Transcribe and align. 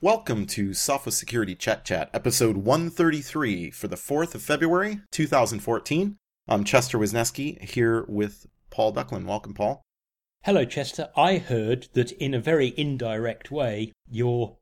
Welcome 0.00 0.46
to 0.48 0.70
Sophos 0.70 1.12
Security 1.12 1.54
Chet 1.54 1.84
Chat, 1.84 2.10
episode 2.12 2.58
133 2.58 3.70
for 3.70 3.88
the 3.88 3.96
4th 3.96 4.34
of 4.34 4.42
February, 4.42 5.00
2014. 5.10 6.16
I'm 6.46 6.64
Chester 6.64 6.98
Wisniewski 6.98 7.60
here 7.62 8.04
with 8.06 8.46
Paul 8.70 8.92
Ducklin. 8.92 9.24
Welcome, 9.24 9.54
Paul. 9.54 9.82
Hello, 10.44 10.64
Chester. 10.64 11.08
I 11.16 11.38
heard 11.38 11.88
that 11.94 12.12
in 12.12 12.34
a 12.34 12.40
very 12.40 12.72
indirect 12.76 13.50
way, 13.50 13.92
your 14.08 14.58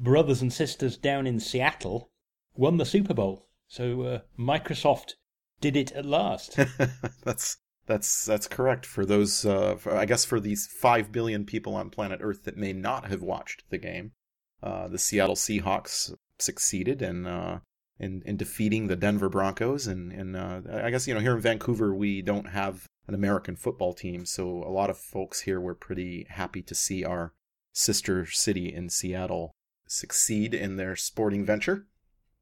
brothers 0.00 0.42
and 0.42 0.52
sisters 0.52 0.96
down 0.96 1.26
in 1.26 1.38
Seattle 1.38 2.10
won 2.56 2.78
the 2.78 2.84
Super 2.84 3.14
Bowl. 3.14 3.46
So 3.68 4.02
uh, 4.02 4.18
Microsoft 4.38 5.14
did 5.60 5.76
it 5.76 5.92
at 5.92 6.04
last. 6.04 6.58
that's 7.24 7.58
that's 7.92 8.24
that's 8.24 8.48
correct 8.48 8.86
for 8.86 9.04
those. 9.04 9.44
Uh, 9.44 9.76
for, 9.76 9.94
I 9.94 10.06
guess 10.06 10.24
for 10.24 10.40
these 10.40 10.66
five 10.66 11.12
billion 11.12 11.44
people 11.44 11.74
on 11.74 11.90
planet 11.90 12.20
Earth 12.22 12.44
that 12.44 12.56
may 12.56 12.72
not 12.72 13.06
have 13.10 13.22
watched 13.22 13.64
the 13.68 13.78
game, 13.78 14.12
uh, 14.62 14.88
the 14.88 14.98
Seattle 14.98 15.36
Seahawks 15.36 16.14
succeeded 16.38 17.02
in, 17.02 17.26
uh, 17.26 17.60
in 17.98 18.22
in 18.24 18.36
defeating 18.38 18.86
the 18.86 18.96
Denver 18.96 19.28
Broncos. 19.28 19.86
And 19.86 20.10
and 20.10 20.36
uh, 20.36 20.62
I 20.72 20.90
guess 20.90 21.06
you 21.06 21.12
know 21.12 21.20
here 21.20 21.34
in 21.34 21.42
Vancouver 21.42 21.94
we 21.94 22.22
don't 22.22 22.48
have 22.48 22.86
an 23.06 23.14
American 23.14 23.56
football 23.56 23.92
team, 23.92 24.24
so 24.24 24.46
a 24.64 24.72
lot 24.72 24.88
of 24.88 24.96
folks 24.96 25.42
here 25.42 25.60
were 25.60 25.74
pretty 25.74 26.26
happy 26.30 26.62
to 26.62 26.74
see 26.74 27.04
our 27.04 27.34
sister 27.74 28.24
city 28.26 28.72
in 28.72 28.88
Seattle 28.88 29.52
succeed 29.86 30.54
in 30.54 30.76
their 30.76 30.96
sporting 30.96 31.44
venture. 31.44 31.86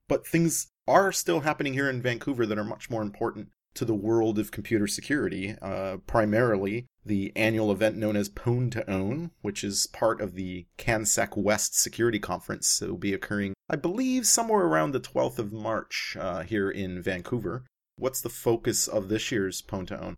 But 0.06 0.26
things 0.26 0.68
are 0.87 1.10
still 1.10 1.40
happening 1.40 1.73
here 1.73 1.90
in 1.90 2.02
Vancouver 2.02 2.46
that 2.46 2.59
are 2.59 2.64
much 2.64 2.88
more 2.88 3.02
important 3.02 3.48
to 3.74 3.84
the 3.84 3.95
world 3.95 4.38
of 4.38 4.51
computer 4.51 4.87
security, 4.87 5.56
uh, 5.62 5.98
primarily 6.06 6.87
the 7.05 7.33
annual 7.34 7.73
event 7.73 7.96
known 7.96 8.16
as 8.16 8.29
Pwn2Own, 8.29 9.30
which 9.41 9.65
is 9.65 9.87
part 9.87 10.21
of 10.21 10.35
the 10.35 10.66
CanSec 10.79 11.37
West 11.37 11.74
Security 11.79 12.18
Conference. 12.18 12.82
It 12.82 12.90
will 12.90 12.99
be 12.99 13.15
occurring, 13.15 13.54
I 13.68 13.77
believe, 13.77 14.27
somewhere 14.27 14.66
around 14.66 14.93
the 14.93 15.01
12th 15.01 15.38
of 15.38 15.52
March 15.52 16.16
uh, 16.18 16.43
here 16.43 16.71
in 16.71 17.02
Vancouver. 17.02 17.65
What's 17.96 18.21
the 18.21 18.29
focus 18.29 18.87
of 18.88 19.09
this 19.09 19.30
year's 19.30 19.62
Pwn2Own? 19.62 20.16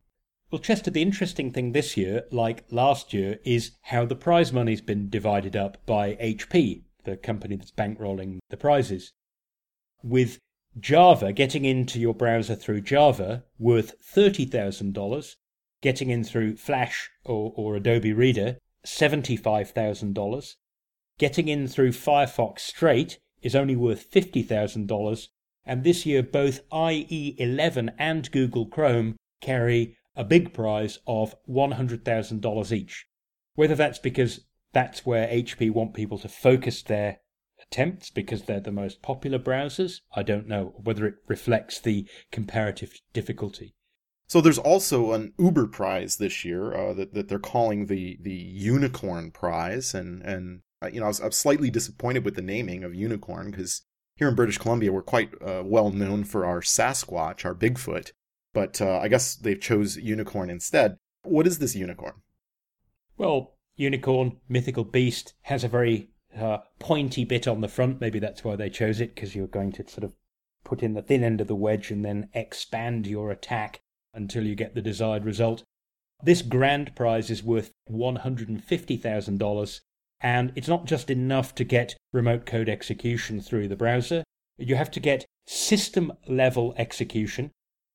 Well, 0.50 0.61
Chester, 0.61 0.91
the 0.91 1.03
interesting 1.03 1.50
thing 1.50 1.72
this 1.72 1.97
year, 1.97 2.25
like 2.31 2.64
last 2.70 3.14
year, 3.14 3.39
is 3.42 3.72
how 3.83 4.05
the 4.05 4.14
prize 4.14 4.53
money's 4.53 4.83
been 4.83 5.09
divided 5.09 5.56
up 5.56 5.78
by 5.87 6.14
HP, 6.16 6.83
the 7.05 7.16
company 7.16 7.56
that's 7.56 7.70
bankrolling 7.70 8.39
the 8.50 8.59
prizes. 8.59 9.12
With 10.03 10.39
Java, 10.78 11.33
getting 11.33 11.65
into 11.65 12.01
your 12.01 12.15
browser 12.15 12.55
through 12.55 12.81
Java, 12.81 13.45
worth 13.59 13.95
$30,000. 14.03 15.37
Getting 15.83 16.11
in 16.11 16.25
through 16.25 16.56
Flash 16.56 17.11
or, 17.25 17.53
or 17.56 17.77
Adobe 17.77 18.12
Reader, 18.12 18.56
$75,000. 18.87 20.55
Getting 21.19 21.48
in 21.48 21.69
through 21.69 21.91
Firefox 21.91 22.61
straight 22.61 23.19
is 23.43 23.55
only 23.55 23.77
worth 23.77 24.11
$50,000. 24.11 25.28
And 25.67 25.84
this 25.84 26.06
year, 26.06 26.23
both 26.23 26.61
IE 26.73 27.37
11 27.39 27.93
and 27.98 28.31
Google 28.31 28.67
Chrome 28.67 29.17
carry 29.41 29.97
a 30.17 30.25
big 30.25 30.55
prize 30.55 30.98
of 31.06 31.34
$100,000 31.48 32.73
each. 32.73 33.06
Whether 33.55 33.75
that's 33.75 33.98
because 33.98 34.47
that's 34.73 35.05
where 35.05 35.28
HP 35.28 35.70
want 35.70 35.95
people 35.95 36.19
to 36.19 36.28
focus 36.28 36.83
their 36.83 37.19
attempts 37.73 38.11
because 38.11 38.42
they're 38.42 38.61
the 38.61 38.70
most 38.70 39.01
popular 39.01 39.39
browsers. 39.39 40.01
I 40.15 40.23
don't 40.23 40.47
know 40.47 40.75
whether 40.77 41.06
it 41.06 41.15
reflects 41.27 41.81
the 41.81 42.06
comparative 42.31 43.01
difficulty. 43.15 43.75
So 44.28 44.41
there's 44.41 44.59
also 44.59 45.12
an 45.12 45.33
Uber 45.39 45.67
prize 45.67 46.17
this 46.17 46.45
year 46.45 46.75
uh, 46.75 46.93
that, 46.95 47.15
that 47.15 47.28
they're 47.28 47.39
calling 47.39 47.87
the 47.87 48.19
the 48.20 48.33
Unicorn 48.33 49.31
Prize, 49.31 49.95
and 49.95 50.23
and 50.23 50.61
uh, 50.83 50.89
you 50.93 51.00
know 51.00 51.06
I 51.06 51.09
was, 51.09 51.20
I 51.20 51.27
was 51.27 51.37
slightly 51.37 51.70
disappointed 51.70 52.25
with 52.25 52.37
the 52.37 52.43
naming 52.43 52.84
of 52.84 52.95
Unicorn 52.95 53.50
because 53.50 53.82
here 54.16 54.28
in 54.28 54.34
British 54.34 54.59
Columbia 54.59 54.93
we're 54.93 55.03
quite 55.03 55.31
uh, 55.43 55.62
well 55.65 55.91
known 55.91 56.25
for 56.25 56.47
our 56.47 56.61
Sasquatch, 56.61 57.44
our 57.44 57.55
Bigfoot, 57.55 58.12
but 58.55 58.81
uh, 58.81 58.99
I 58.99 59.09
guess 59.09 59.34
they 59.34 59.55
chose 59.55 59.97
Unicorn 59.97 60.49
instead. 60.50 60.97
What 61.25 61.47
is 61.47 61.59
this 61.59 61.75
Unicorn? 61.75 62.22
Well, 63.19 63.56
Unicorn, 63.77 64.38
mythical 64.49 64.84
beast, 64.84 65.34
has 65.43 65.65
a 65.65 65.69
very 65.69 66.12
uh, 66.38 66.59
pointy 66.78 67.25
bit 67.25 67.47
on 67.47 67.60
the 67.60 67.69
front. 67.69 68.00
Maybe 68.00 68.19
that's 68.19 68.44
why 68.44 68.56
they 68.56 68.70
chose 68.70 69.00
it, 69.00 69.15
because 69.15 69.34
you're 69.34 69.47
going 69.47 69.72
to 69.72 69.88
sort 69.88 70.04
of 70.04 70.15
put 70.65 70.82
in 70.82 70.94
the 70.94 71.03
thin 71.03 71.25
end 71.25 71.41
of 71.41 71.48
the 71.48 71.54
wedge 71.54 71.91
and 71.91 72.04
then 72.04 72.28
expand 72.34 73.06
your 73.06 73.31
attack 73.31 73.81
until 74.15 74.44
you 74.44 74.54
get 74.54 74.75
the 74.75 74.82
desired 74.82 75.25
result. 75.25 75.65
This 76.22 76.43
grand 76.43 76.94
prize 76.94 77.31
is 77.31 77.43
worth 77.43 77.72
$150,000, 77.91 79.81
and 80.20 80.53
it's 80.54 80.69
not 80.69 80.84
just 80.84 81.10
enough 81.10 81.54
to 81.56 81.65
get 81.65 81.97
remote 82.12 82.47
code 82.47 82.69
execution 82.69 83.41
through 83.41 83.66
the 83.69 83.76
browser. 83.76 84.22
You 84.56 84.76
have 84.76 84.91
to 84.93 85.00
get 85.00 85.26
system 85.47 86.12
level 86.28 86.75
execution. 86.76 87.50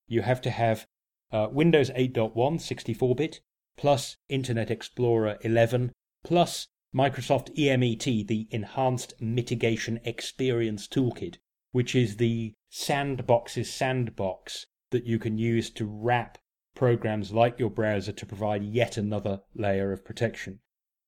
You 0.08 0.24
have 0.24 0.42
to 0.42 0.50
have 0.50 0.86
uh, 1.32 1.48
Windows 1.52 1.90
8.1 1.92 2.60
64 2.60 3.16
bit, 3.16 3.40
plus 3.78 4.18
Internet 4.28 4.72
Explorer 4.72 5.38
11, 5.42 5.94
plus 6.24 6.68
Microsoft 6.96 7.54
EMET, 7.58 8.28
the 8.28 8.48
Enhanced 8.50 9.14
Mitigation 9.20 10.00
Experience 10.06 10.88
Toolkit, 10.88 11.38
which 11.72 11.94
is 11.94 12.16
the 12.16 12.56
sandbox's 12.70 13.70
sandbox 13.70 14.66
that 14.92 15.04
you 15.06 15.20
can 15.20 15.38
use 15.38 15.70
to 15.70 15.86
wrap 15.86 16.38
programs 16.76 17.34
like 17.34 17.60
your 17.60 17.70
browser 17.70 18.14
to 18.14 18.26
provide 18.26 18.64
yet 18.64 18.96
another 18.96 19.42
layer 19.54 19.92
of 19.92 20.06
protection. 20.06 20.60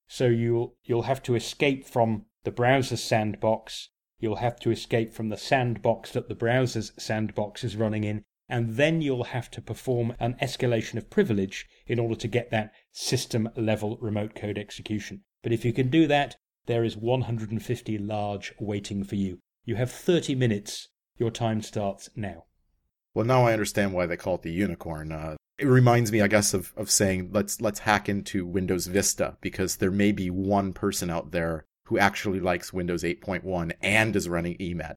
So 0.08 0.26
you'll 0.26 0.76
you'll 0.84 1.04
have 1.04 1.24
to 1.24 1.36
escape 1.36 1.86
from 1.86 2.26
the 2.44 2.52
browser's 2.52 3.04
sandbox, 3.04 3.90
you'll 4.20 4.38
have 4.38 4.60
to 4.60 4.72
escape 4.72 5.14
from 5.14 5.30
the 5.30 5.38
sandbox 5.38 6.12
that 6.12 6.28
the 6.28 6.36
browser's 6.36 6.92
sandbox 6.98 7.64
is 7.64 7.78
running 7.78 8.04
in, 8.04 8.26
and 8.50 8.76
then 8.76 9.02
you'll 9.02 9.26
have 9.26 9.50
to 9.52 9.62
perform 9.62 10.14
an 10.20 10.34
escalation 10.42 10.98
of 10.98 11.10
privilege 11.10 11.68
in 11.88 12.00
order 12.00 12.16
to 12.16 12.28
get 12.28 12.52
that 12.52 12.74
system 12.92 13.48
level 13.56 13.98
remote 14.02 14.36
code 14.36 14.58
execution. 14.58 15.24
But 15.42 15.54
if 15.54 15.64
you 15.64 15.74
can 15.74 15.90
do 15.90 16.08
that, 16.08 16.36
there 16.66 16.84
is 16.84 16.98
150 16.98 17.98
large 17.98 18.54
waiting 18.60 19.04
for 19.04 19.16
you. 19.16 19.40
You 19.66 19.76
have 19.76 19.92
30 19.92 20.36
minutes. 20.36 20.90
Your 21.18 21.32
time 21.32 21.62
starts 21.62 22.10
now. 22.16 22.46
Well, 23.14 23.26
now 23.26 23.46
I 23.46 23.54
understand 23.54 23.94
why 23.94 24.06
they 24.06 24.18
call 24.18 24.36
it 24.36 24.44
the 24.44 24.52
unicorn. 24.52 25.12
Uh, 25.12 25.36
it 25.58 25.66
reminds 25.66 26.12
me, 26.12 26.22
I 26.22 26.28
guess, 26.28 26.54
of, 26.54 26.72
of 26.78 26.90
saying 26.90 27.32
let's 27.34 27.60
let's 27.60 27.80
hack 27.80 28.08
into 28.08 28.46
Windows 28.46 28.88
Vista 28.88 29.38
because 29.42 29.78
there 29.78 29.92
may 29.92 30.12
be 30.12 30.30
one 30.30 30.72
person 30.74 31.10
out 31.10 31.32
there 31.32 31.66
who 31.86 31.98
actually 31.98 32.40
likes 32.40 32.72
Windows 32.72 33.04
8.1 33.04 33.74
and 33.82 34.16
is 34.16 34.30
running 34.30 34.56
EMET. 34.58 34.96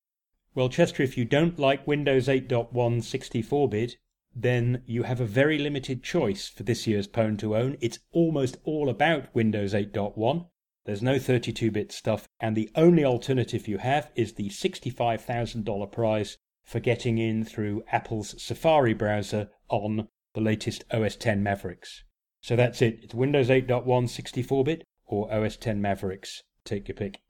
Well, 0.55 0.69
Chester, 0.69 1.03
if 1.03 1.17
you 1.17 1.25
don't 1.25 1.59
like 1.59 1.87
Windows 1.87 2.29
8.1 2.29 2.71
64-bit, 2.73 3.97
then 4.35 4.83
you 4.87 5.03
have 5.03 5.21
a 5.21 5.27
very 5.27 5.59
limited 5.59 6.03
choice 6.03 6.49
for 6.49 6.63
this 6.63 6.87
year's 6.87 7.09
Pwn2Own. 7.09 7.79
It's 7.81 7.99
almost 8.13 8.57
all 8.65 8.89
about 8.89 9.35
Windows 9.35 9.75
8.1. 9.75 10.47
There's 10.85 11.03
no 11.03 11.19
32 11.19 11.71
bit 11.71 11.93
stuff, 11.93 12.27
and 12.41 12.57
the 12.57 12.71
only 12.75 13.05
alternative 13.05 13.69
you 13.69 13.79
have 13.79 14.11
is 14.17 14.35
the 14.35 14.49
$65,000 14.49 15.93
prize 15.93 16.39
for 16.65 16.81
getting 16.81 17.19
in 17.19 17.45
through 17.45 17.85
Apple's 17.93 18.41
Safari 18.43 18.95
browser 18.95 19.51
on 19.69 20.09
the 20.35 20.41
latest 20.41 20.85
OS 20.91 21.17
10 21.17 21.43
Mavericks. 21.43 22.05
So 22.41 22.57
that's 22.57 22.83
it. 22.83 23.01
It's 23.03 23.15
Windows 23.15 23.49
8.1 23.49 24.09
64 24.09 24.65
bit 24.65 24.85
or 25.07 25.33
OS 25.33 25.57
10 25.57 25.81
Mavericks. 25.81 26.43
Take 26.65 26.89
your 26.89 26.97
pick. 26.97 27.21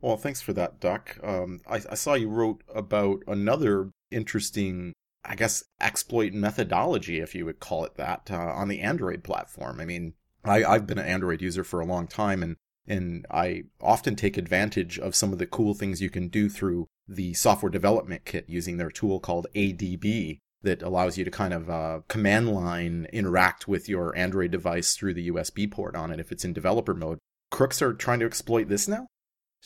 Well, 0.00 0.16
thanks 0.16 0.40
for 0.40 0.52
that, 0.52 0.80
Duck. 0.80 1.18
Um, 1.22 1.60
I, 1.66 1.76
I 1.90 1.94
saw 1.94 2.14
you 2.14 2.28
wrote 2.28 2.62
about 2.74 3.20
another 3.26 3.90
interesting 4.10 4.92
I 5.28 5.34
guess, 5.34 5.64
exploit 5.80 6.32
methodology, 6.32 7.20
if 7.20 7.34
you 7.34 7.44
would 7.44 7.60
call 7.60 7.84
it 7.84 7.96
that, 7.96 8.30
uh, 8.30 8.36
on 8.36 8.68
the 8.68 8.80
Android 8.80 9.24
platform. 9.24 9.80
I 9.80 9.84
mean, 9.84 10.14
I, 10.44 10.64
I've 10.64 10.86
been 10.86 10.98
an 10.98 11.06
Android 11.06 11.42
user 11.42 11.64
for 11.64 11.80
a 11.80 11.86
long 11.86 12.06
time, 12.06 12.42
and 12.42 12.56
and 12.88 13.26
I 13.30 13.64
often 13.80 14.14
take 14.14 14.36
advantage 14.36 14.98
of 14.98 15.16
some 15.16 15.32
of 15.32 15.40
the 15.40 15.46
cool 15.46 15.74
things 15.74 16.00
you 16.00 16.08
can 16.08 16.28
do 16.28 16.48
through 16.48 16.86
the 17.08 17.34
software 17.34 17.70
development 17.70 18.24
kit 18.24 18.44
using 18.48 18.76
their 18.76 18.90
tool 18.90 19.18
called 19.18 19.48
ADB 19.56 20.38
that 20.62 20.82
allows 20.82 21.18
you 21.18 21.24
to 21.24 21.30
kind 21.30 21.52
of 21.52 21.68
uh, 21.68 22.00
command 22.08 22.48
line 22.48 23.06
interact 23.12 23.66
with 23.66 23.88
your 23.88 24.16
Android 24.16 24.50
device 24.50 24.94
through 24.94 25.14
the 25.14 25.30
USB 25.30 25.70
port 25.70 25.96
on 25.96 26.12
it 26.12 26.20
if 26.20 26.30
it's 26.30 26.44
in 26.44 26.52
developer 26.52 26.94
mode. 26.94 27.18
Crooks 27.50 27.82
are 27.82 27.92
trying 27.92 28.20
to 28.20 28.26
exploit 28.26 28.68
this 28.68 28.86
now? 28.86 29.08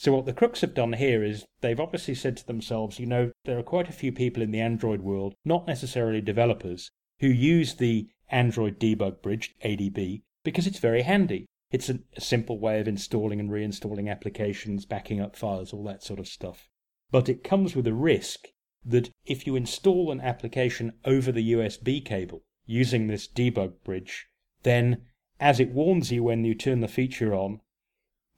So 0.01 0.15
what 0.15 0.25
the 0.25 0.33
crooks 0.33 0.61
have 0.61 0.73
done 0.73 0.93
here 0.93 1.23
is 1.23 1.45
they've 1.59 1.79
obviously 1.79 2.15
said 2.15 2.35
to 2.37 2.47
themselves, 2.47 2.97
you 2.97 3.05
know, 3.05 3.31
there 3.45 3.59
are 3.59 3.61
quite 3.61 3.87
a 3.87 3.93
few 3.93 4.11
people 4.11 4.41
in 4.41 4.49
the 4.49 4.59
Android 4.59 5.01
world, 5.01 5.35
not 5.45 5.67
necessarily 5.67 6.21
developers, 6.21 6.89
who 7.19 7.27
use 7.27 7.75
the 7.75 8.09
Android 8.29 8.79
debug 8.79 9.21
bridge, 9.21 9.53
ADB, 9.63 10.23
because 10.43 10.65
it's 10.65 10.79
very 10.79 11.03
handy. 11.03 11.45
It's 11.69 11.87
a, 11.87 11.99
simple 12.17 12.57
way 12.57 12.79
of 12.79 12.87
installing 12.87 13.39
and 13.39 13.51
reinstalling 13.51 14.09
applications, 14.09 14.87
backing 14.87 15.21
up 15.21 15.35
files, 15.35 15.71
all 15.71 15.83
that 15.83 16.01
sort 16.01 16.19
of 16.19 16.27
stuff. 16.27 16.67
But 17.11 17.29
it 17.29 17.43
comes 17.43 17.75
with 17.75 17.85
a 17.85 17.93
risk 17.93 18.47
that 18.83 19.11
if 19.27 19.45
you 19.45 19.55
install 19.55 20.09
an 20.11 20.19
application 20.19 20.93
over 21.05 21.31
the 21.31 21.53
USB 21.53 22.03
cable 22.03 22.41
using 22.65 23.05
this 23.05 23.27
debug 23.27 23.83
bridge, 23.83 24.25
then 24.63 25.03
as 25.39 25.59
it 25.59 25.69
warns 25.69 26.11
you 26.11 26.23
when 26.23 26.43
you 26.43 26.55
turn 26.55 26.79
the 26.79 26.87
feature 26.87 27.35
on, 27.35 27.61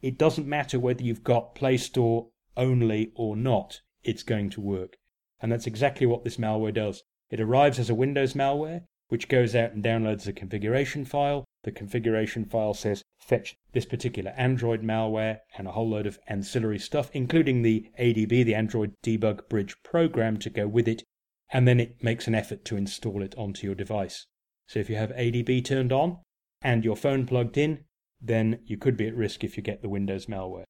it 0.04 0.18
doesn't 0.18 0.46
matter 0.46 0.80
whether 0.80 1.02
you've 1.02 1.24
got 1.24 1.56
Play 1.56 1.78
Store 1.78 2.28
only 2.58 3.14
or 3.16 3.38
not, 3.38 3.80
it's 4.04 4.22
going 4.22 4.50
to 4.52 4.62
work. 4.62 4.98
And 5.42 5.50
that's 5.52 5.66
exactly 5.66 6.06
what 6.06 6.26
this 6.26 6.38
malware 6.38 6.74
does. 6.74 7.04
It 7.32 7.40
arrives 7.40 7.80
as 7.80 7.90
a 7.90 7.96
Windows 7.96 8.34
malware, 8.34 8.84
which 9.08 9.30
goes 9.30 9.56
out 9.56 9.72
and 9.72 9.84
downloads 9.84 10.28
a 10.28 10.34
configuration 10.34 11.06
file. 11.06 11.46
The 11.64 11.72
configuration 11.72 12.44
file 12.44 12.74
says 12.74 13.02
fetch 13.22 13.56
this 13.72 13.86
particular 13.86 14.32
Android 14.32 14.84
malware 14.84 15.40
and 15.58 15.68
a 15.68 15.72
whole 15.72 15.90
load 15.90 16.06
of 16.06 16.20
ancillary 16.28 16.80
stuff, 16.80 17.10
including 17.14 17.62
the 17.62 17.90
ADB, 17.98 18.44
the 18.44 18.56
Android 18.56 18.94
Debug 19.04 19.48
Bridge 19.48 19.76
program, 19.84 20.38
to 20.40 20.50
go 20.50 20.68
with 20.68 20.88
it. 20.88 21.04
And 21.52 21.66
then 21.66 21.80
it 21.80 22.04
makes 22.04 22.28
an 22.28 22.36
effort 22.36 22.66
to 22.66 22.76
install 22.76 23.22
it 23.22 23.36
onto 23.38 23.66
your 23.66 23.76
device. 23.76 24.26
So 24.68 24.80
if 24.80 24.90
you 24.90 24.98
have 24.98 25.12
ADB 25.12 25.64
turned 25.64 25.94
on 25.94 26.18
and 26.62 26.84
your 26.84 26.98
phone 26.98 27.26
plugged 27.26 27.58
in, 27.58 27.86
then 28.24 28.60
you 28.66 28.78
could 28.78 28.96
be 28.96 29.08
at 29.08 29.16
risk 29.16 29.44
if 29.44 29.58
you 29.58 29.64
get 29.64 29.82
the 29.82 29.90
Windows 29.90 30.28
malware. 30.28 30.64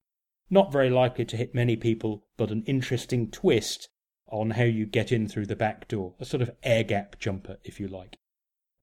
Not 0.50 0.72
very 0.72 0.90
likely 0.90 1.24
to 1.24 1.36
hit 1.36 1.54
many 1.54 1.76
people, 1.76 2.26
but 2.36 2.50
an 2.50 2.64
interesting 2.66 3.30
twist 3.30 3.88
on 4.28 4.50
how 4.50 4.64
you 4.64 4.84
get 4.84 5.12
in 5.12 5.28
through 5.28 5.46
the 5.46 5.56
back 5.56 5.88
door, 5.88 6.14
a 6.18 6.24
sort 6.24 6.42
of 6.42 6.50
air 6.62 6.82
gap 6.82 7.18
jumper, 7.18 7.58
if 7.64 7.78
you 7.78 7.86
like. 7.86 8.16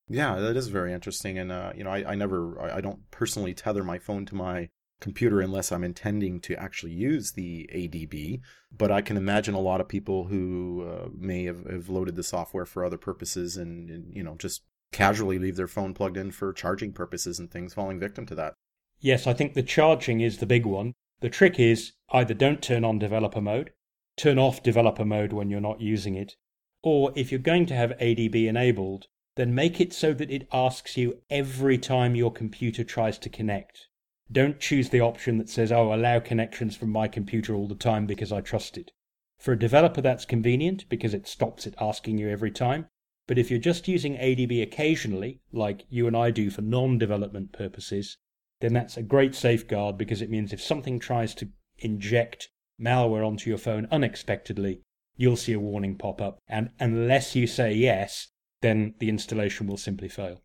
Yeah, 0.07 0.39
that 0.39 0.57
is 0.57 0.68
very 0.68 0.94
interesting. 0.94 1.38
And, 1.38 1.51
uh, 1.51 1.73
you 1.75 1.83
know, 1.83 1.91
I, 1.91 2.12
I 2.12 2.15
never, 2.15 2.59
I, 2.62 2.77
I 2.77 2.81
don't 2.81 3.09
personally 3.12 3.53
tether 3.53 3.83
my 3.83 4.00
phone 4.00 4.25
to 4.27 4.35
my 4.35 4.69
computer 5.00 5.41
unless 5.41 5.71
I'm 5.71 5.83
intending 5.83 6.39
to 6.41 6.56
actually 6.56 6.94
use 6.94 7.33
the 7.33 7.69
ADB. 7.74 8.41
But 8.71 8.91
I 8.91 9.01
can 9.01 9.17
imagine 9.17 9.53
a 9.53 9.59
lot 9.59 9.81
of 9.81 9.88
people 9.88 10.25
who 10.25 10.88
uh, 10.88 11.09
may 11.17 11.45
have, 11.45 11.65
have, 11.65 11.89
loaded 11.89 12.15
the 12.15 12.24
software 12.24 12.65
for 12.65 12.85
other 12.85 12.97
purposes 12.97 13.57
and, 13.57 13.89
and, 13.89 14.15
you 14.15 14.24
know, 14.24 14.35
just 14.38 14.62
casually 14.91 15.39
leave 15.39 15.55
their 15.55 15.67
phone 15.67 15.93
plugged 15.93 16.17
in 16.17 16.31
for 16.31 16.53
charging 16.53 16.93
purposes 16.93 17.39
and 17.39 17.49
things, 17.49 17.73
falling 17.73 17.99
victim 17.99 18.25
to 18.25 18.35
that. 18.35 18.53
Yes, 18.99 19.25
I 19.25 19.33
think 19.33 19.53
the 19.53 19.63
charging 19.63 20.21
is 20.21 20.38
the 20.38 20.45
big 20.45 20.65
one. 20.65 20.93
The 21.21 21.29
trick 21.29 21.59
is 21.59 21.93
either 22.11 22.33
don't 22.33 22.61
turn 22.61 22.83
on 22.83 22.99
developer 22.99 23.41
mode, 23.41 23.71
turn 24.17 24.38
off 24.38 24.63
developer 24.63 25.05
mode 25.05 25.33
when 25.33 25.49
you're 25.49 25.61
not 25.61 25.81
using 25.81 26.15
it, 26.15 26.35
or 26.83 27.13
if 27.15 27.31
you're 27.31 27.39
going 27.39 27.65
to 27.67 27.75
have 27.75 27.97
ADB 27.99 28.47
enabled, 28.47 29.07
then 29.35 29.55
make 29.55 29.79
it 29.79 29.93
so 29.93 30.13
that 30.13 30.31
it 30.31 30.47
asks 30.51 30.97
you 30.97 31.21
every 31.29 31.77
time 31.77 32.15
your 32.15 32.31
computer 32.31 32.83
tries 32.83 33.17
to 33.19 33.29
connect. 33.29 33.88
Don't 34.31 34.59
choose 34.59 34.89
the 34.89 35.01
option 35.01 35.38
that 35.38 35.49
says, 35.49 35.71
oh, 35.71 35.93
allow 35.93 36.19
connections 36.19 36.75
from 36.75 36.89
my 36.89 37.07
computer 37.07 37.53
all 37.53 37.67
the 37.67 37.75
time 37.75 38.05
because 38.05 38.31
I 38.31 38.41
trust 38.41 38.77
it. 38.77 38.91
For 39.39 39.53
a 39.53 39.59
developer, 39.59 40.01
that's 40.01 40.25
convenient 40.25 40.88
because 40.89 41.13
it 41.13 41.27
stops 41.27 41.65
it 41.65 41.75
asking 41.79 42.17
you 42.17 42.29
every 42.29 42.51
time. 42.51 42.88
But 43.31 43.37
if 43.37 43.49
you're 43.49 43.61
just 43.61 43.87
using 43.87 44.17
ADB 44.17 44.61
occasionally, 44.61 45.39
like 45.53 45.85
you 45.89 46.05
and 46.05 46.17
I 46.17 46.31
do 46.31 46.49
for 46.49 46.61
non 46.61 46.97
development 46.97 47.53
purposes, 47.53 48.17
then 48.59 48.73
that's 48.73 48.97
a 48.97 49.01
great 49.01 49.35
safeguard 49.35 49.97
because 49.97 50.21
it 50.21 50.29
means 50.29 50.51
if 50.51 50.61
something 50.61 50.99
tries 50.99 51.33
to 51.35 51.47
inject 51.77 52.49
malware 52.77 53.25
onto 53.25 53.49
your 53.49 53.57
phone 53.57 53.87
unexpectedly, 53.89 54.81
you'll 55.15 55.37
see 55.37 55.53
a 55.53 55.61
warning 55.61 55.97
pop 55.97 56.21
up. 56.21 56.39
And 56.49 56.71
unless 56.77 57.33
you 57.33 57.47
say 57.47 57.71
yes, 57.71 58.27
then 58.59 58.95
the 58.99 59.07
installation 59.07 59.65
will 59.65 59.77
simply 59.77 60.09
fail. 60.09 60.41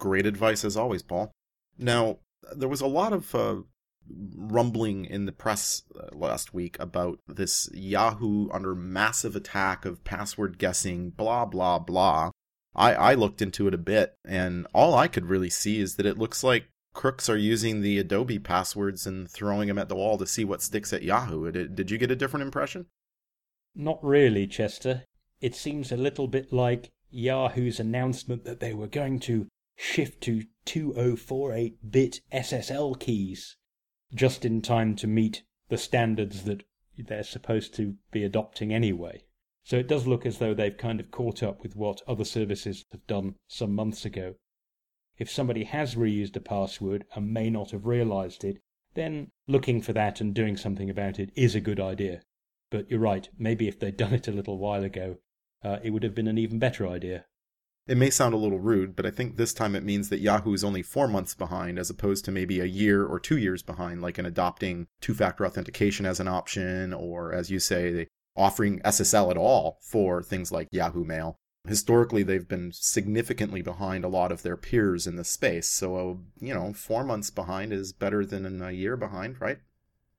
Great 0.00 0.26
advice 0.26 0.64
as 0.64 0.76
always, 0.76 1.04
Paul. 1.04 1.30
Now, 1.78 2.18
there 2.52 2.68
was 2.68 2.80
a 2.80 2.88
lot 2.88 3.12
of 3.12 3.32
uh, 3.32 3.58
rumbling 4.36 5.04
in 5.04 5.26
the 5.26 5.32
press 5.32 5.84
uh, 5.96 6.03
last 6.18 6.54
week 6.54 6.76
about 6.80 7.18
this 7.26 7.68
Yahoo 7.72 8.50
under 8.50 8.74
massive 8.74 9.36
attack 9.36 9.84
of 9.84 10.04
password 10.04 10.58
guessing, 10.58 11.10
blah, 11.10 11.44
blah, 11.44 11.78
blah. 11.78 12.30
I, 12.74 12.94
I 12.94 13.14
looked 13.14 13.40
into 13.40 13.68
it 13.68 13.74
a 13.74 13.78
bit, 13.78 14.14
and 14.24 14.66
all 14.74 14.94
I 14.94 15.08
could 15.08 15.26
really 15.26 15.50
see 15.50 15.80
is 15.80 15.96
that 15.96 16.06
it 16.06 16.18
looks 16.18 16.42
like 16.42 16.68
crooks 16.92 17.28
are 17.28 17.36
using 17.36 17.80
the 17.80 17.98
Adobe 17.98 18.38
passwords 18.38 19.06
and 19.06 19.30
throwing 19.30 19.68
them 19.68 19.78
at 19.78 19.88
the 19.88 19.96
wall 19.96 20.18
to 20.18 20.26
see 20.26 20.44
what 20.44 20.62
sticks 20.62 20.92
at 20.92 21.02
Yahoo. 21.02 21.50
Did, 21.50 21.76
did 21.76 21.90
you 21.90 21.98
get 21.98 22.10
a 22.10 22.16
different 22.16 22.44
impression? 22.44 22.86
Not 23.74 24.02
really, 24.02 24.46
Chester. 24.46 25.04
It 25.40 25.54
seems 25.54 25.92
a 25.92 25.96
little 25.96 26.28
bit 26.28 26.52
like 26.52 26.90
Yahoo's 27.10 27.78
announcement 27.78 28.44
that 28.44 28.60
they 28.60 28.72
were 28.72 28.86
going 28.86 29.20
to 29.20 29.46
shift 29.76 30.22
to 30.22 30.44
2048 30.64 31.90
bit 31.90 32.20
SSL 32.32 32.98
keys 32.98 33.56
just 34.14 34.44
in 34.44 34.62
time 34.62 34.94
to 34.96 35.06
meet 35.06 35.42
the 35.68 35.78
standards 35.78 36.44
that 36.44 36.64
they're 36.96 37.22
supposed 37.22 37.74
to 37.74 37.94
be 38.10 38.24
adopting 38.24 38.72
anyway. 38.72 39.24
So 39.64 39.78
it 39.78 39.88
does 39.88 40.06
look 40.06 40.26
as 40.26 40.38
though 40.38 40.54
they've 40.54 40.76
kind 40.76 41.00
of 41.00 41.10
caught 41.10 41.42
up 41.42 41.62
with 41.62 41.74
what 41.74 42.02
other 42.06 42.24
services 42.24 42.84
have 42.92 43.06
done 43.06 43.36
some 43.48 43.74
months 43.74 44.04
ago. 44.04 44.34
If 45.16 45.30
somebody 45.30 45.64
has 45.64 45.94
reused 45.94 46.36
a 46.36 46.40
password 46.40 47.06
and 47.14 47.32
may 47.32 47.48
not 47.48 47.70
have 47.70 47.86
realized 47.86 48.44
it, 48.44 48.58
then 48.94 49.30
looking 49.48 49.80
for 49.80 49.92
that 49.92 50.20
and 50.20 50.34
doing 50.34 50.56
something 50.56 50.90
about 50.90 51.18
it 51.18 51.30
is 51.34 51.54
a 51.54 51.60
good 51.60 51.80
idea. 51.80 52.22
But 52.70 52.90
you're 52.90 53.00
right, 53.00 53.28
maybe 53.38 53.68
if 53.68 53.78
they'd 53.78 53.96
done 53.96 54.12
it 54.12 54.28
a 54.28 54.32
little 54.32 54.58
while 54.58 54.84
ago, 54.84 55.18
uh, 55.62 55.78
it 55.82 55.90
would 55.90 56.02
have 56.02 56.14
been 56.14 56.28
an 56.28 56.38
even 56.38 56.58
better 56.58 56.86
idea. 56.86 57.24
It 57.86 57.98
may 57.98 58.08
sound 58.08 58.32
a 58.32 58.38
little 58.38 58.60
rude, 58.60 58.96
but 58.96 59.04
I 59.04 59.10
think 59.10 59.36
this 59.36 59.52
time 59.52 59.76
it 59.76 59.84
means 59.84 60.08
that 60.08 60.20
Yahoo 60.20 60.54
is 60.54 60.64
only 60.64 60.82
four 60.82 61.06
months 61.06 61.34
behind 61.34 61.78
as 61.78 61.90
opposed 61.90 62.24
to 62.24 62.32
maybe 62.32 62.60
a 62.60 62.64
year 62.64 63.04
or 63.04 63.20
two 63.20 63.36
years 63.36 63.62
behind, 63.62 64.00
like 64.00 64.18
in 64.18 64.24
adopting 64.24 64.86
two 65.02 65.12
factor 65.12 65.44
authentication 65.44 66.06
as 66.06 66.18
an 66.18 66.28
option, 66.28 66.94
or 66.94 67.32
as 67.32 67.50
you 67.50 67.60
say, 67.60 68.06
offering 68.36 68.80
SSL 68.80 69.30
at 69.30 69.36
all 69.36 69.78
for 69.82 70.22
things 70.22 70.50
like 70.50 70.68
Yahoo 70.70 71.04
Mail. 71.04 71.36
Historically, 71.66 72.22
they've 72.22 72.48
been 72.48 72.72
significantly 72.72 73.60
behind 73.60 74.04
a 74.04 74.08
lot 74.08 74.32
of 74.32 74.42
their 74.42 74.56
peers 74.56 75.06
in 75.06 75.16
the 75.16 75.24
space. 75.24 75.68
So, 75.68 76.20
you 76.40 76.54
know, 76.54 76.72
four 76.72 77.04
months 77.04 77.30
behind 77.30 77.72
is 77.72 77.92
better 77.92 78.24
than 78.24 78.62
a 78.62 78.70
year 78.70 78.96
behind, 78.96 79.40
right? 79.40 79.58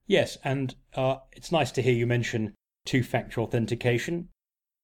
Yes, 0.08 0.38
and 0.44 0.76
uh, 0.94 1.18
it's 1.32 1.52
nice 1.52 1.72
to 1.72 1.82
hear 1.82 1.94
you 1.94 2.06
mention 2.06 2.54
two 2.86 3.04
factor 3.04 3.42
authentication. 3.42 4.30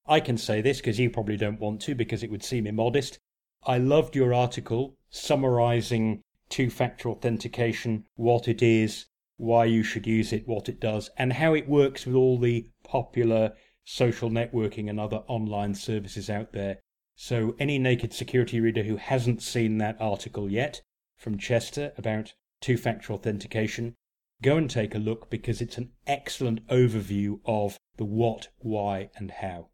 I 0.07 0.19
can 0.19 0.37
say 0.37 0.61
this 0.61 0.77
because 0.77 0.99
you 0.99 1.09
probably 1.09 1.37
don't 1.37 1.59
want 1.59 1.81
to 1.81 1.95
because 1.95 2.23
it 2.23 2.31
would 2.31 2.43
seem 2.43 2.67
immodest. 2.67 3.19
I 3.63 3.77
loved 3.77 4.15
your 4.15 4.33
article 4.33 4.97
summarizing 5.09 6.23
two 6.49 6.69
factor 6.69 7.09
authentication, 7.09 8.05
what 8.15 8.47
it 8.47 8.61
is, 8.61 9.05
why 9.37 9.65
you 9.65 9.81
should 9.81 10.05
use 10.05 10.31
it, 10.31 10.47
what 10.47 10.69
it 10.69 10.79
does, 10.79 11.09
and 11.17 11.33
how 11.33 11.53
it 11.55 11.67
works 11.67 12.05
with 12.05 12.15
all 12.15 12.37
the 12.37 12.67
popular 12.83 13.53
social 13.83 14.29
networking 14.29 14.89
and 14.89 14.99
other 14.99 15.23
online 15.27 15.73
services 15.73 16.29
out 16.29 16.53
there. 16.53 16.77
So, 17.15 17.55
any 17.59 17.79
naked 17.79 18.13
security 18.13 18.59
reader 18.59 18.83
who 18.83 18.97
hasn't 18.97 19.41
seen 19.41 19.79
that 19.79 19.99
article 19.99 20.49
yet 20.49 20.81
from 21.17 21.37
Chester 21.37 21.91
about 21.97 22.33
two 22.61 22.77
factor 22.77 23.13
authentication, 23.13 23.95
go 24.41 24.57
and 24.57 24.69
take 24.69 24.93
a 24.93 24.99
look 24.99 25.29
because 25.29 25.61
it's 25.61 25.77
an 25.77 25.91
excellent 26.05 26.65
overview 26.67 27.39
of 27.45 27.79
the 27.97 28.05
what, 28.05 28.49
why, 28.59 29.09
and 29.15 29.31
how. 29.31 29.70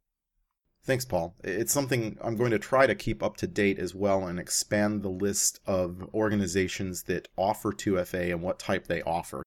Thanks, 0.88 1.04
Paul. 1.04 1.36
It's 1.44 1.74
something 1.74 2.18
I'm 2.24 2.38
going 2.38 2.52
to 2.52 2.60
try 2.60 2.88
to 2.88 2.96
keep 2.96 3.22
up 3.22 3.36
to 3.38 3.48
date 3.48 3.78
as 3.78 3.94
well 3.94 4.26
and 4.26 4.40
expand 4.40 5.04
the 5.04 5.10
list 5.10 5.60
of 5.68 6.10
organizations 6.14 7.04
that 7.04 7.28
offer 7.36 7.74
2FA 7.74 8.32
and 8.32 8.42
what 8.42 8.58
type 8.58 8.88
they 8.88 9.02
offer. 9.02 9.44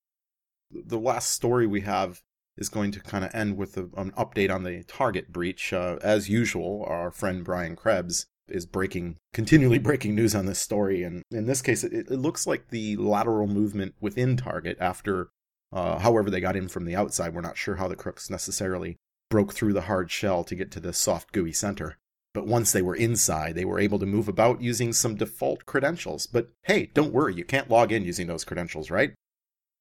The 0.70 0.98
last 0.98 1.30
story 1.30 1.66
we 1.66 1.80
have 1.80 2.20
is 2.58 2.68
going 2.68 2.92
to 2.92 3.00
kind 3.00 3.24
of 3.24 3.34
end 3.34 3.56
with 3.56 3.78
a, 3.78 3.88
an 3.96 4.10
update 4.18 4.54
on 4.54 4.64
the 4.64 4.84
Target 4.84 5.32
breach. 5.32 5.72
Uh, 5.72 5.96
as 6.02 6.28
usual, 6.28 6.84
our 6.86 7.10
friend 7.10 7.42
Brian 7.42 7.74
Krebs 7.74 8.26
is 8.50 8.66
breaking, 8.66 9.16
continually 9.32 9.78
breaking 9.78 10.14
news 10.14 10.34
on 10.34 10.44
this 10.44 10.60
story. 10.60 11.02
And 11.02 11.22
in 11.30 11.46
this 11.46 11.62
case, 11.62 11.82
it, 11.82 11.94
it 11.94 12.10
looks 12.10 12.46
like 12.46 12.68
the 12.68 12.96
lateral 12.96 13.46
movement 13.46 13.94
within 13.98 14.36
Target 14.36 14.76
after, 14.78 15.30
uh, 15.72 16.00
however, 16.00 16.28
they 16.28 16.40
got 16.40 16.56
in 16.56 16.68
from 16.68 16.84
the 16.84 16.96
outside. 16.96 17.32
We're 17.32 17.40
not 17.40 17.56
sure 17.56 17.76
how 17.76 17.88
the 17.88 17.96
crooks 17.96 18.28
necessarily 18.28 18.98
broke 19.30 19.54
through 19.54 19.72
the 19.72 19.82
hard 19.82 20.10
shell 20.10 20.44
to 20.44 20.54
get 20.54 20.70
to 20.72 20.80
the 20.80 20.92
soft, 20.92 21.32
gooey 21.32 21.52
center. 21.52 21.96
But 22.34 22.46
once 22.46 22.72
they 22.72 22.82
were 22.82 22.94
inside, 22.94 23.54
they 23.54 23.64
were 23.64 23.80
able 23.80 23.98
to 23.98 24.06
move 24.06 24.28
about 24.28 24.60
using 24.60 24.92
some 24.92 25.16
default 25.16 25.64
credentials. 25.66 26.26
But 26.26 26.50
hey, 26.64 26.90
don't 26.92 27.12
worry, 27.12 27.34
you 27.34 27.44
can't 27.44 27.70
log 27.70 27.90
in 27.90 28.04
using 28.04 28.26
those 28.26 28.44
credentials, 28.44 28.90
right? 28.90 29.14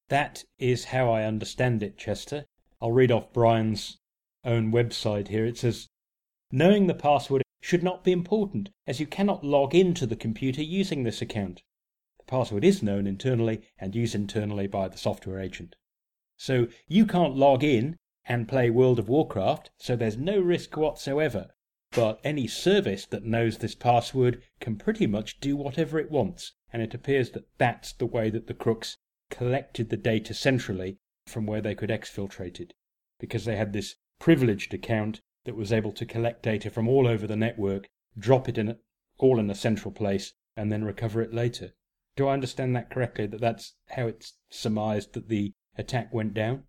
That 0.07 0.43
is 0.57 0.85
how 0.85 1.11
I 1.11 1.23
understand 1.23 1.83
it, 1.83 1.97
Chester. 1.97 2.45
I'll 2.81 2.91
read 2.91 3.11
off 3.11 3.33
Brian's 3.33 3.99
own 4.43 4.71
website 4.71 5.27
here. 5.27 5.45
It 5.45 5.57
says, 5.57 5.87
Knowing 6.51 6.87
the 6.87 6.95
password 6.95 7.43
should 7.61 7.83
not 7.83 8.03
be 8.03 8.11
important, 8.11 8.69
as 8.87 8.99
you 8.99 9.05
cannot 9.05 9.43
log 9.43 9.75
into 9.75 10.07
the 10.07 10.15
computer 10.15 10.63
using 10.63 11.03
this 11.03 11.21
account. 11.21 11.61
The 12.17 12.25
password 12.25 12.63
is 12.63 12.81
known 12.81 13.05
internally 13.05 13.61
and 13.77 13.93
used 13.93 14.15
internally 14.15 14.65
by 14.65 14.87
the 14.87 14.97
software 14.97 15.39
agent. 15.39 15.75
So 16.37 16.67
you 16.87 17.05
can't 17.05 17.35
log 17.35 17.63
in 17.63 17.97
and 18.25 18.47
play 18.47 18.69
World 18.69 18.99
of 18.99 19.09
Warcraft, 19.09 19.71
so 19.77 19.95
there's 19.95 20.17
no 20.17 20.39
risk 20.39 20.75
whatsoever. 20.77 21.49
But 21.91 22.19
any 22.23 22.47
service 22.47 23.05
that 23.07 23.23
knows 23.23 23.57
this 23.57 23.73
password 23.73 24.43
can 24.59 24.75
pretty 24.75 25.07
much 25.07 25.39
do 25.39 25.55
whatever 25.55 25.99
it 25.99 26.11
wants, 26.11 26.53
and 26.71 26.81
it 26.81 26.93
appears 26.93 27.31
that 27.31 27.47
that's 27.57 27.93
the 27.93 28.05
way 28.05 28.29
that 28.29 28.47
the 28.47 28.53
crooks 28.53 28.97
collected 29.31 29.89
the 29.89 29.97
data 29.97 30.33
centrally 30.33 30.97
from 31.25 31.45
where 31.45 31.61
they 31.61 31.75
could 31.75 31.89
exfiltrate 31.89 32.59
it, 32.59 32.73
because 33.19 33.45
they 33.45 33.55
had 33.55 33.73
this 33.73 33.95
privileged 34.19 34.73
account 34.73 35.21
that 35.45 35.55
was 35.55 35.73
able 35.73 35.91
to 35.93 36.05
collect 36.05 36.43
data 36.43 36.69
from 36.69 36.87
all 36.87 37.07
over 37.07 37.25
the 37.25 37.35
network, 37.35 37.87
drop 38.17 38.47
it 38.49 38.57
in 38.57 38.77
all 39.17 39.39
in 39.39 39.49
a 39.49 39.55
central 39.55 39.91
place, 39.91 40.33
and 40.55 40.71
then 40.71 40.83
recover 40.83 41.21
it 41.21 41.33
later. 41.33 41.73
Do 42.15 42.27
I 42.27 42.33
understand 42.33 42.75
that 42.75 42.89
correctly? 42.89 43.27
That 43.27 43.41
that's 43.41 43.75
how 43.89 44.07
it's 44.07 44.33
surmised 44.49 45.13
that 45.13 45.29
the 45.29 45.53
attack 45.77 46.13
went 46.13 46.33
down? 46.33 46.65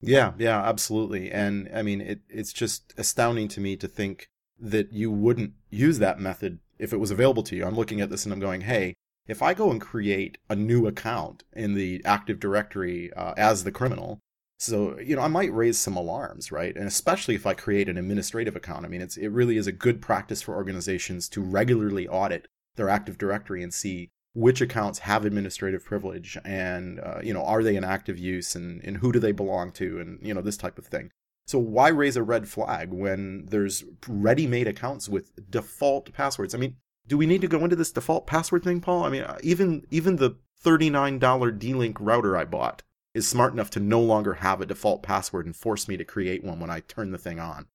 Yeah, 0.00 0.32
yeah, 0.38 0.62
absolutely. 0.62 1.30
And 1.30 1.68
I 1.74 1.82
mean, 1.82 2.00
it, 2.00 2.20
it's 2.28 2.52
just 2.52 2.92
astounding 2.96 3.48
to 3.48 3.60
me 3.60 3.76
to 3.76 3.88
think 3.88 4.28
that 4.58 4.92
you 4.92 5.10
wouldn't 5.10 5.52
use 5.70 5.98
that 5.98 6.20
method 6.20 6.58
if 6.78 6.92
it 6.92 6.98
was 6.98 7.10
available 7.10 7.42
to 7.44 7.56
you. 7.56 7.64
I'm 7.64 7.76
looking 7.76 8.00
at 8.00 8.10
this 8.10 8.24
and 8.24 8.32
I'm 8.32 8.40
going, 8.40 8.62
hey, 8.62 8.94
if 9.26 9.42
I 9.42 9.54
go 9.54 9.70
and 9.70 9.80
create 9.80 10.38
a 10.48 10.54
new 10.56 10.86
account 10.86 11.42
in 11.52 11.74
the 11.74 12.00
Active 12.04 12.38
Directory 12.38 13.12
uh, 13.14 13.34
as 13.36 13.64
the 13.64 13.72
criminal, 13.72 14.20
so 14.58 14.98
you 15.00 15.16
know 15.16 15.22
I 15.22 15.28
might 15.28 15.52
raise 15.52 15.78
some 15.78 15.96
alarms, 15.96 16.50
right? 16.52 16.74
And 16.76 16.86
especially 16.86 17.34
if 17.34 17.46
I 17.46 17.54
create 17.54 17.88
an 17.88 17.98
administrative 17.98 18.56
account. 18.56 18.86
I 18.86 18.88
mean, 18.88 19.02
it's 19.02 19.16
it 19.16 19.28
really 19.28 19.56
is 19.56 19.66
a 19.66 19.72
good 19.72 20.00
practice 20.00 20.42
for 20.42 20.54
organizations 20.54 21.28
to 21.30 21.42
regularly 21.42 22.06
audit 22.08 22.46
their 22.76 22.88
Active 22.88 23.18
Directory 23.18 23.62
and 23.62 23.74
see 23.74 24.10
which 24.36 24.60
accounts 24.60 24.98
have 24.98 25.24
administrative 25.24 25.82
privilege 25.82 26.36
and 26.44 27.00
uh, 27.00 27.18
you 27.22 27.32
know 27.32 27.42
are 27.42 27.62
they 27.62 27.74
in 27.74 27.82
active 27.82 28.18
use 28.18 28.54
and, 28.54 28.84
and 28.84 28.98
who 28.98 29.10
do 29.10 29.18
they 29.18 29.32
belong 29.32 29.72
to 29.72 29.98
and 29.98 30.18
you 30.20 30.34
know 30.34 30.42
this 30.42 30.58
type 30.58 30.76
of 30.76 30.84
thing. 30.84 31.10
So 31.46 31.58
why 31.58 31.88
raise 31.88 32.16
a 32.16 32.22
red 32.22 32.46
flag 32.46 32.92
when 32.92 33.46
there's 33.46 33.84
ready-made 34.06 34.68
accounts 34.68 35.08
with 35.08 35.30
default 35.50 36.12
passwords? 36.12 36.54
I 36.54 36.58
mean, 36.58 36.76
do 37.06 37.16
we 37.16 37.24
need 37.24 37.40
to 37.40 37.48
go 37.48 37.64
into 37.64 37.76
this 37.76 37.92
default 37.92 38.26
password 38.26 38.62
thing, 38.62 38.82
Paul? 38.82 39.04
I 39.04 39.08
mean, 39.08 39.22
uh, 39.22 39.38
even 39.42 39.86
even 39.90 40.16
the 40.16 40.36
$39 40.62 41.58
D-Link 41.58 41.96
router 41.98 42.36
I 42.36 42.44
bought 42.44 42.82
is 43.14 43.26
smart 43.26 43.54
enough 43.54 43.70
to 43.70 43.80
no 43.80 44.00
longer 44.00 44.34
have 44.34 44.60
a 44.60 44.66
default 44.66 45.02
password 45.02 45.46
and 45.46 45.56
force 45.56 45.88
me 45.88 45.96
to 45.96 46.04
create 46.04 46.44
one 46.44 46.60
when 46.60 46.68
I 46.68 46.80
turn 46.80 47.10
the 47.10 47.18
thing 47.18 47.40
on. 47.40 47.68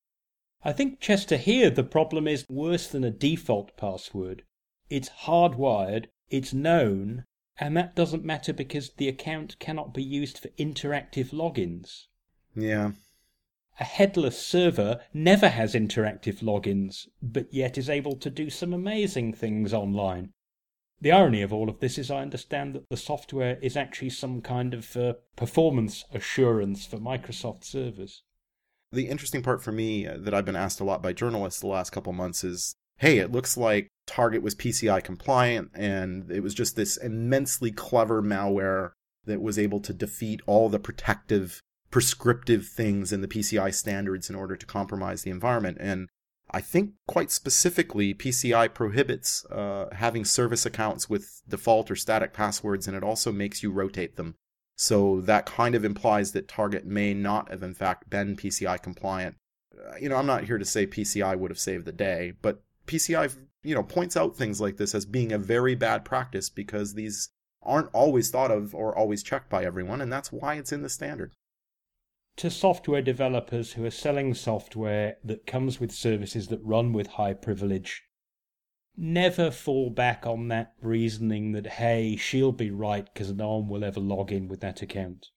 I 0.63 0.73
think, 0.73 0.99
Chester, 0.99 1.37
here 1.37 1.71
the 1.71 1.83
problem 1.83 2.27
is 2.27 2.45
worse 2.47 2.87
than 2.87 3.03
a 3.03 3.09
default 3.09 3.75
password. 3.77 4.43
It's 4.91 5.09
hardwired, 5.25 6.05
it's 6.31 6.53
known, 6.53 7.25
and 7.59 7.77
that 7.77 7.95
doesn't 7.95 8.25
matter 8.25 8.53
because 8.53 8.91
the 8.97 9.07
account 9.07 9.59
cannot 9.59 9.93
be 9.93 10.03
used 10.03 10.39
for 10.39 10.49
interactive 10.57 11.31
logins. 11.31 12.05
Yeah, 12.55 12.91
a 13.79 13.83
headless 13.83 14.37
server 14.37 14.99
never 15.13 15.49
has 15.49 15.73
interactive 15.73 16.41
logins, 16.43 17.07
but 17.21 17.51
yet 17.51 17.77
is 17.77 17.89
able 17.89 18.15
to 18.17 18.29
do 18.29 18.49
some 18.49 18.73
amazing 18.73 19.33
things 19.33 19.73
online. 19.73 20.33
The 20.99 21.11
irony 21.11 21.41
of 21.41 21.51
all 21.51 21.67
of 21.67 21.79
this 21.79 21.97
is 21.97 22.11
I 22.11 22.21
understand 22.21 22.75
that 22.75 22.87
the 22.89 22.97
software 22.97 23.57
is 23.59 23.75
actually 23.75 24.11
some 24.11 24.41
kind 24.41 24.75
of 24.75 24.95
uh, 24.95 25.13
performance 25.35 26.05
assurance 26.13 26.85
for 26.85 26.97
Microsoft 26.97 27.63
servers. 27.63 28.21
The 28.91 29.07
interesting 29.07 29.41
part 29.41 29.63
for 29.63 29.71
me 29.71 30.05
uh, 30.05 30.17
that 30.19 30.33
I've 30.33 30.45
been 30.45 30.55
asked 30.55 30.79
a 30.79 30.83
lot 30.83 31.01
by 31.01 31.13
journalists 31.13 31.61
the 31.61 31.67
last 31.67 31.89
couple 31.89 32.13
months 32.13 32.43
is 32.43 32.75
hey, 32.97 33.17
it 33.17 33.31
looks 33.31 33.57
like 33.57 33.87
Target 34.11 34.43
was 34.43 34.55
PCI 34.55 35.01
compliant 35.03 35.71
and 35.73 36.29
it 36.29 36.41
was 36.41 36.53
just 36.53 36.75
this 36.75 36.97
immensely 36.97 37.71
clever 37.71 38.21
malware 38.21 38.91
that 39.25 39.41
was 39.41 39.57
able 39.57 39.79
to 39.79 39.93
defeat 39.93 40.41
all 40.45 40.67
the 40.67 40.79
protective 40.79 41.61
prescriptive 41.91 42.67
things 42.67 43.13
in 43.13 43.21
the 43.21 43.27
PCI 43.27 43.73
standards 43.73 44.29
in 44.29 44.35
order 44.35 44.55
to 44.57 44.65
compromise 44.65 45.23
the 45.23 45.31
environment. 45.31 45.77
And 45.79 46.09
I 46.49 46.59
think 46.59 46.91
quite 47.07 47.31
specifically, 47.31 48.13
PCI 48.13 48.73
prohibits 48.73 49.45
uh, 49.45 49.87
having 49.93 50.25
service 50.25 50.65
accounts 50.65 51.09
with 51.09 51.41
default 51.47 51.89
or 51.89 51.95
static 51.95 52.33
passwords, 52.33 52.87
and 52.87 52.97
it 52.97 53.03
also 53.03 53.31
makes 53.31 53.63
you 53.63 53.71
rotate 53.71 54.17
them. 54.17 54.35
So 54.75 55.21
that 55.21 55.45
kind 55.45 55.75
of 55.75 55.85
implies 55.85 56.33
that 56.33 56.49
Target 56.49 56.85
may 56.85 57.13
not 57.13 57.49
have, 57.49 57.63
in 57.63 57.73
fact, 57.73 58.09
been 58.09 58.35
PCI 58.35 58.81
compliant. 58.81 59.35
Uh, 59.73 59.95
you 60.01 60.09
know, 60.09 60.17
I'm 60.17 60.25
not 60.25 60.45
here 60.45 60.57
to 60.57 60.65
say 60.65 60.85
PCI 60.85 61.37
would 61.37 61.51
have 61.51 61.59
saved 61.59 61.85
the 61.85 61.93
day, 61.93 62.33
but 62.41 62.61
PCI, 62.87 63.33
you 63.63 63.75
know, 63.75 63.83
points 63.83 64.17
out 64.17 64.35
things 64.35 64.59
like 64.59 64.77
this 64.77 64.95
as 64.95 65.05
being 65.05 65.31
a 65.31 65.37
very 65.37 65.75
bad 65.75 66.03
practice 66.05 66.49
because 66.49 66.93
these 66.93 67.29
aren't 67.61 67.93
always 67.93 68.29
thought 68.29 68.51
of 68.51 68.73
or 68.73 68.97
always 68.97 69.21
checked 69.23 69.49
by 69.49 69.63
everyone, 69.63 70.01
and 70.01 70.11
that's 70.11 70.31
why 70.31 70.55
it's 70.55 70.71
in 70.71 70.81
the 70.81 70.89
standard 70.89 71.33
to 72.37 72.49
software 72.49 73.01
developers 73.01 73.73
who 73.73 73.85
are 73.85 73.91
selling 73.91 74.33
software 74.33 75.17
that 75.23 75.45
comes 75.45 75.79
with 75.79 75.91
services 75.91 76.47
that 76.47 76.63
run 76.63 76.93
with 76.93 77.07
high 77.07 77.33
privilege, 77.33 78.03
never 78.97 79.51
fall 79.51 79.89
back 79.89 80.25
on 80.25 80.47
that 80.47 80.73
reasoning 80.81 81.51
that, 81.51 81.67
hey, 81.67 82.15
she'll 82.15 82.51
be 82.51 82.71
right 82.71 83.07
because 83.13 83.31
no 83.33 83.57
one 83.57 83.67
will 83.67 83.83
ever 83.83 83.99
log 83.99 84.31
in 84.31 84.47
with 84.47 84.61
that 84.61 84.81
account. 84.81 85.27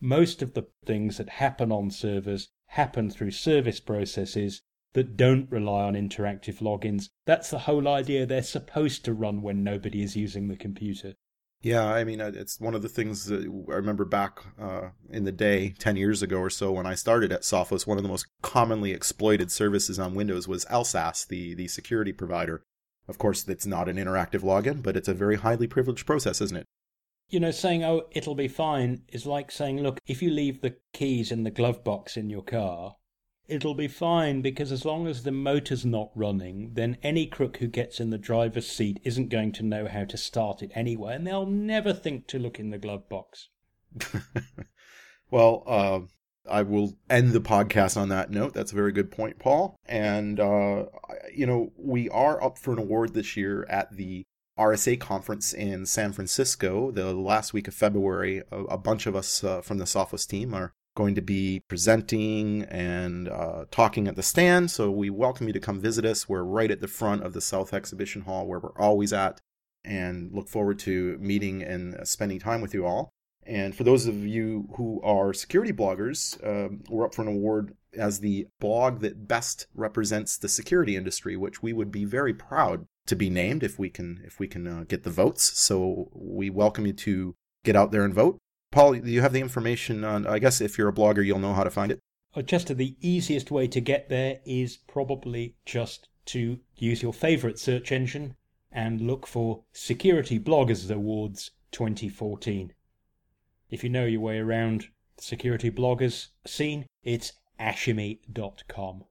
Most 0.00 0.42
of 0.42 0.54
the 0.54 0.66
things 0.84 1.18
that 1.18 1.28
happen 1.28 1.70
on 1.70 1.90
servers 1.90 2.48
happen 2.66 3.10
through 3.10 3.30
service 3.30 3.78
processes 3.78 4.62
that 4.94 5.16
don't 5.16 5.50
rely 5.50 5.84
on 5.84 5.94
interactive 5.94 6.58
logins. 6.58 7.08
That's 7.26 7.50
the 7.50 7.60
whole 7.60 7.88
idea. 7.88 8.26
They're 8.26 8.42
supposed 8.42 9.04
to 9.04 9.14
run 9.14 9.42
when 9.42 9.64
nobody 9.64 10.02
is 10.02 10.16
using 10.16 10.48
the 10.48 10.56
computer. 10.56 11.14
Yeah, 11.62 11.86
I 11.86 12.02
mean, 12.02 12.20
it's 12.20 12.58
one 12.58 12.74
of 12.74 12.82
the 12.82 12.88
things 12.88 13.26
that 13.26 13.44
I 13.70 13.74
remember 13.74 14.04
back 14.04 14.40
uh, 14.60 14.88
in 15.08 15.22
the 15.22 15.30
day, 15.30 15.74
10 15.78 15.96
years 15.96 16.20
ago 16.20 16.38
or 16.38 16.50
so, 16.50 16.72
when 16.72 16.86
I 16.86 16.96
started 16.96 17.30
at 17.30 17.42
Sophos, 17.42 17.86
one 17.86 17.98
of 17.98 18.02
the 18.02 18.08
most 18.08 18.26
commonly 18.42 18.90
exploited 18.90 19.52
services 19.52 19.98
on 19.98 20.16
Windows 20.16 20.48
was 20.48 20.64
LSASS, 20.64 21.28
the, 21.28 21.54
the 21.54 21.68
security 21.68 22.12
provider. 22.12 22.64
Of 23.06 23.18
course, 23.18 23.46
it's 23.46 23.66
not 23.66 23.88
an 23.88 23.96
interactive 23.96 24.40
login, 24.40 24.82
but 24.82 24.96
it's 24.96 25.08
a 25.08 25.14
very 25.14 25.36
highly 25.36 25.68
privileged 25.68 26.04
process, 26.04 26.40
isn't 26.40 26.56
it? 26.56 26.66
You 27.28 27.38
know, 27.38 27.52
saying, 27.52 27.84
oh, 27.84 28.06
it'll 28.10 28.34
be 28.34 28.48
fine 28.48 29.02
is 29.08 29.24
like 29.24 29.52
saying, 29.52 29.80
look, 29.82 29.98
if 30.06 30.20
you 30.20 30.30
leave 30.30 30.62
the 30.62 30.76
keys 30.92 31.30
in 31.30 31.44
the 31.44 31.50
glove 31.50 31.84
box 31.84 32.16
in 32.16 32.28
your 32.28 32.42
car, 32.42 32.96
it'll 33.48 33.74
be 33.74 33.88
fine 33.88 34.40
because 34.42 34.72
as 34.72 34.84
long 34.84 35.06
as 35.06 35.22
the 35.22 35.32
motor's 35.32 35.84
not 35.84 36.10
running, 36.14 36.70
then 36.74 36.96
any 37.02 37.26
crook 37.26 37.58
who 37.58 37.66
gets 37.66 38.00
in 38.00 38.10
the 38.10 38.18
driver's 38.18 38.68
seat 38.68 39.00
isn't 39.04 39.28
going 39.28 39.52
to 39.52 39.62
know 39.62 39.86
how 39.86 40.04
to 40.04 40.16
start 40.16 40.62
it 40.62 40.72
anyway, 40.74 41.14
and 41.14 41.26
they'll 41.26 41.46
never 41.46 41.92
think 41.92 42.26
to 42.28 42.38
look 42.38 42.58
in 42.58 42.70
the 42.70 42.78
glove 42.78 43.08
box. 43.08 43.48
well, 45.30 45.62
uh, 45.66 46.00
I 46.48 46.62
will 46.62 46.94
end 47.08 47.32
the 47.32 47.40
podcast 47.40 47.96
on 47.96 48.08
that 48.08 48.30
note. 48.30 48.54
That's 48.54 48.72
a 48.72 48.76
very 48.76 48.92
good 48.92 49.10
point, 49.10 49.38
Paul. 49.38 49.76
And, 49.86 50.40
uh, 50.40 50.86
you 51.34 51.46
know, 51.46 51.72
we 51.76 52.08
are 52.10 52.42
up 52.42 52.58
for 52.58 52.72
an 52.72 52.78
award 52.78 53.14
this 53.14 53.36
year 53.36 53.64
at 53.68 53.96
the 53.96 54.24
RSA 54.58 55.00
conference 55.00 55.52
in 55.52 55.86
San 55.86 56.12
Francisco 56.12 56.90
the 56.90 57.12
last 57.12 57.52
week 57.52 57.68
of 57.68 57.74
February. 57.74 58.42
A, 58.50 58.78
bunch 58.78 59.06
of 59.06 59.16
us 59.16 59.42
uh, 59.42 59.60
from 59.60 59.78
the 59.78 59.84
Sophos 59.84 60.26
team 60.26 60.52
are 60.52 60.74
going 60.94 61.14
to 61.14 61.22
be 61.22 61.62
presenting 61.68 62.62
and 62.64 63.28
uh, 63.28 63.64
talking 63.70 64.06
at 64.08 64.16
the 64.16 64.22
stand. 64.22 64.70
So 64.70 64.90
we 64.90 65.10
welcome 65.10 65.46
you 65.46 65.52
to 65.52 65.60
come 65.60 65.80
visit 65.80 66.04
us. 66.04 66.28
We're 66.28 66.42
right 66.42 66.70
at 66.70 66.80
the 66.80 66.88
front 66.88 67.24
of 67.24 67.32
the 67.32 67.40
South 67.40 67.72
Exhibition 67.72 68.22
Hall 68.22 68.46
where 68.46 68.60
we're 68.60 68.78
always 68.78 69.12
at 69.12 69.40
and 69.84 70.30
look 70.32 70.48
forward 70.48 70.78
to 70.80 71.16
meeting 71.18 71.62
and 71.62 72.06
spending 72.06 72.38
time 72.38 72.60
with 72.60 72.74
you 72.74 72.86
all. 72.86 73.10
And 73.44 73.74
for 73.74 73.84
those 73.84 74.06
of 74.06 74.26
you 74.26 74.68
who 74.76 75.00
are 75.02 75.32
security 75.32 75.72
bloggers, 75.72 76.38
uh, 76.44 76.76
we're 76.88 77.06
up 77.06 77.14
for 77.14 77.22
an 77.22 77.28
award 77.28 77.74
as 77.94 78.20
the 78.20 78.46
blog 78.60 79.00
that 79.00 79.26
best 79.26 79.66
represents 79.74 80.38
the 80.38 80.48
security 80.48 80.96
industry, 80.96 81.36
which 81.36 81.62
we 81.62 81.72
would 81.72 81.90
be 81.90 82.04
very 82.04 82.32
proud 82.32 82.86
to 83.06 83.16
be 83.16 83.28
named 83.28 83.64
if 83.64 83.78
we 83.78 83.90
can 83.90 84.22
if 84.24 84.38
we 84.38 84.46
can 84.46 84.66
uh, 84.66 84.84
get 84.86 85.02
the 85.02 85.10
votes. 85.10 85.58
So 85.58 86.08
we 86.14 86.50
welcome 86.50 86.86
you 86.86 86.92
to 86.92 87.34
get 87.64 87.74
out 87.74 87.90
there 87.90 88.04
and 88.04 88.14
vote. 88.14 88.38
Paul, 88.72 88.94
do 88.94 89.10
you 89.10 89.20
have 89.20 89.34
the 89.34 89.40
information 89.40 90.02
on? 90.02 90.26
I 90.26 90.38
guess 90.38 90.60
if 90.60 90.78
you're 90.78 90.88
a 90.88 90.94
blogger, 90.94 91.24
you'll 91.24 91.38
know 91.38 91.52
how 91.52 91.62
to 91.62 91.70
find 91.70 91.92
it. 91.92 92.00
Uh, 92.34 92.40
just 92.40 92.74
the 92.74 92.96
easiest 93.00 93.50
way 93.50 93.68
to 93.68 93.80
get 93.80 94.08
there 94.08 94.40
is 94.46 94.78
probably 94.78 95.56
just 95.66 96.08
to 96.24 96.58
use 96.76 97.02
your 97.02 97.12
favorite 97.12 97.58
search 97.58 97.92
engine 97.92 98.34
and 98.72 99.02
look 99.02 99.26
for 99.26 99.64
Security 99.72 100.40
Bloggers 100.40 100.90
Awards 100.90 101.50
2014. 101.72 102.72
If 103.68 103.84
you 103.84 103.90
know 103.90 104.06
your 104.06 104.22
way 104.22 104.38
around 104.38 104.88
the 105.16 105.22
security 105.22 105.70
bloggers 105.70 106.28
scene, 106.46 106.86
it's 107.02 107.34
ashimi.com. 107.60 109.04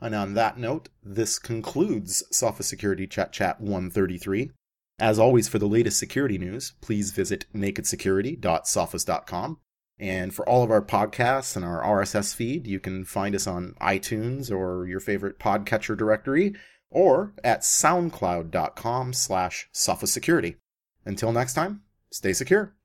And 0.00 0.14
on 0.14 0.34
that 0.34 0.58
note, 0.58 0.88
this 1.02 1.38
concludes 1.38 2.24
Sophos 2.32 2.64
Security 2.64 3.06
Chet 3.06 3.32
Chat 3.32 3.60
133. 3.60 4.50
As 5.02 5.18
always, 5.18 5.48
for 5.48 5.58
the 5.58 5.66
latest 5.66 5.98
security 5.98 6.38
news, 6.38 6.74
please 6.80 7.10
visit 7.10 7.46
nakedsecurity.sophos.com. 7.52 9.58
And 9.98 10.32
for 10.32 10.48
all 10.48 10.62
of 10.62 10.70
our 10.70 10.80
podcasts 10.80 11.56
and 11.56 11.64
our 11.64 11.82
RSS 11.82 12.32
feed, 12.32 12.68
you 12.68 12.78
can 12.78 13.04
find 13.04 13.34
us 13.34 13.48
on 13.48 13.74
iTunes 13.80 14.52
or 14.52 14.86
your 14.86 15.00
favorite 15.00 15.40
podcatcher 15.40 15.98
directory 15.98 16.54
or 16.88 17.34
at 17.42 17.62
soundcloud.com 17.62 19.12
slash. 19.12 19.68
Until 21.04 21.32
next 21.32 21.54
time, 21.54 21.82
stay 22.12 22.32
secure. 22.32 22.76